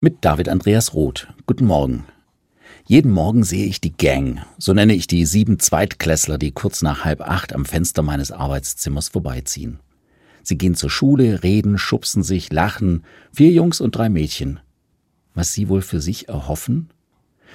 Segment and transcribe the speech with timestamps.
[0.00, 1.26] Mit David Andreas Roth.
[1.46, 2.04] Guten Morgen.
[2.86, 7.04] Jeden Morgen sehe ich die Gang, so nenne ich die sieben Zweitklässler, die kurz nach
[7.04, 9.80] halb acht am Fenster meines Arbeitszimmers vorbeiziehen.
[10.44, 14.60] Sie gehen zur Schule, reden, schubsen sich, lachen, vier Jungs und drei Mädchen.
[15.34, 16.90] Was sie wohl für sich erhoffen?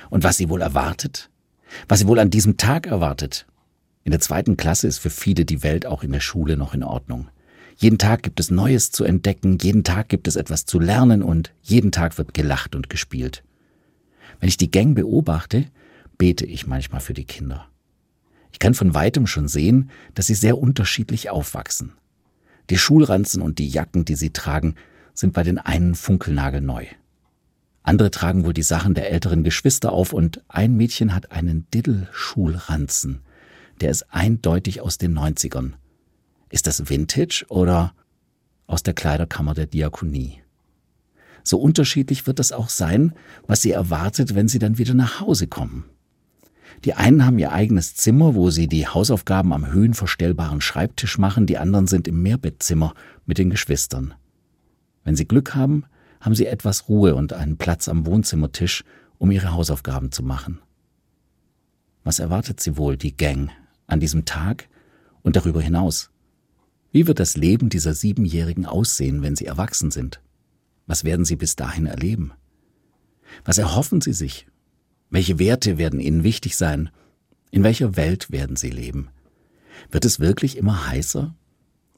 [0.10, 1.30] Und was sie wohl erwartet?
[1.88, 3.46] Was sie wohl an diesem Tag erwartet?
[4.04, 6.84] In der zweiten Klasse ist für viele die Welt auch in der Schule noch in
[6.84, 7.30] Ordnung.
[7.76, 11.54] Jeden Tag gibt es Neues zu entdecken, jeden Tag gibt es etwas zu lernen und
[11.62, 13.44] jeden Tag wird gelacht und gespielt.
[14.40, 15.66] Wenn ich die Gang beobachte,
[16.18, 17.68] bete ich manchmal für die Kinder.
[18.52, 21.94] Ich kann von weitem schon sehen, dass sie sehr unterschiedlich aufwachsen.
[22.70, 24.76] Die Schulranzen und die Jacken, die sie tragen,
[25.14, 26.86] sind bei den einen funkelnagelneu.
[27.82, 33.20] Andere tragen wohl die Sachen der älteren Geschwister auf und ein Mädchen hat einen Diddle-Schulranzen.
[33.82, 35.76] Der ist eindeutig aus den Neunzigern.
[36.54, 37.96] Ist das Vintage oder
[38.68, 40.44] aus der Kleiderkammer der Diakonie?
[41.44, 43.16] So unterschiedlich wird es auch sein,
[43.48, 45.86] was sie erwartet, wenn sie dann wieder nach Hause kommen.
[46.86, 51.58] Die einen haben ihr eigenes Zimmer, wo sie die Hausaufgaben am höhenverstellbaren Schreibtisch machen, die
[51.58, 52.94] anderen sind im Mehrbettzimmer
[53.26, 54.14] mit den Geschwistern.
[55.04, 55.86] Wenn sie Glück haben,
[56.22, 58.84] haben sie etwas Ruhe und einen Platz am Wohnzimmertisch,
[59.18, 60.60] um ihre Hausaufgaben zu machen.
[62.04, 63.50] Was erwartet sie wohl, die Gang,
[63.88, 64.70] an diesem Tag
[65.24, 66.13] und darüber hinaus?
[66.94, 70.22] Wie wird das Leben dieser Siebenjährigen aussehen, wenn sie erwachsen sind?
[70.86, 72.34] Was werden sie bis dahin erleben?
[73.44, 74.46] Was erhoffen sie sich?
[75.10, 76.92] Welche Werte werden ihnen wichtig sein?
[77.50, 79.10] In welcher Welt werden sie leben?
[79.90, 81.34] Wird es wirklich immer heißer?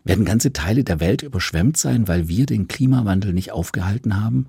[0.05, 4.47] Werden ganze Teile der Welt überschwemmt sein, weil wir den Klimawandel nicht aufgehalten haben?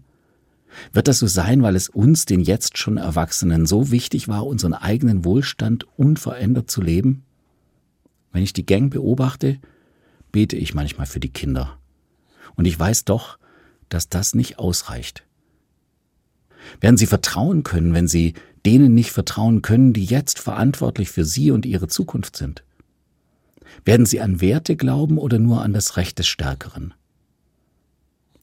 [0.92, 4.74] Wird das so sein, weil es uns, den jetzt schon Erwachsenen, so wichtig war, unseren
[4.74, 7.24] eigenen Wohlstand unverändert zu leben?
[8.30, 9.58] Wenn ich die Gang beobachte,
[10.37, 11.79] bete ich manchmal für die Kinder.
[12.56, 13.39] Und ich weiß doch,
[13.89, 15.25] dass das nicht ausreicht.
[16.79, 18.34] Werden Sie vertrauen können, wenn Sie
[18.67, 22.64] denen nicht vertrauen können, die jetzt verantwortlich für Sie und Ihre Zukunft sind?
[23.87, 26.92] Werden Sie an Werte glauben oder nur an das Recht des Stärkeren?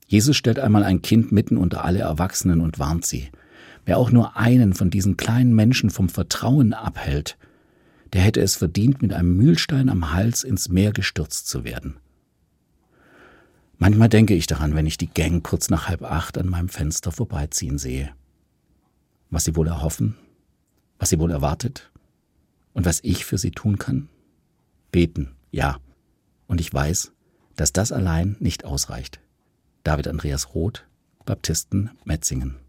[0.08, 3.30] Jesus stellt einmal ein Kind mitten unter alle Erwachsenen und warnt sie.
[3.86, 7.38] Wer auch nur einen von diesen kleinen Menschen vom Vertrauen abhält,
[8.14, 11.98] der hätte es verdient, mit einem Mühlstein am Hals ins Meer gestürzt zu werden.
[13.78, 17.12] Manchmal denke ich daran, wenn ich die Gang kurz nach halb acht an meinem Fenster
[17.12, 18.14] vorbeiziehen sehe.
[19.30, 20.16] Was sie wohl erhoffen,
[21.00, 21.92] was sie wohl erwartet
[22.74, 24.10] und was ich für sie tun kann?
[24.92, 25.80] Beten, ja.
[26.46, 27.12] Und ich weiß,
[27.56, 29.20] dass das allein nicht ausreicht.
[29.84, 30.86] David Andreas Roth,
[31.26, 32.64] Baptisten Metzingen.